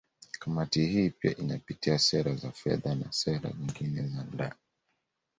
[0.39, 4.53] Kamati hii pia inapitia sera za fedha na sera nyingine za ndani